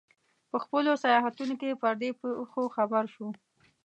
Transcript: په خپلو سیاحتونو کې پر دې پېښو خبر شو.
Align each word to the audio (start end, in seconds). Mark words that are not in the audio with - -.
په 0.49 0.57
خپلو 0.63 0.91
سیاحتونو 1.03 1.53
کې 1.61 1.79
پر 1.81 1.93
دې 2.01 2.09
پېښو 2.21 2.63
خبر 2.75 3.03
شو. 3.13 3.27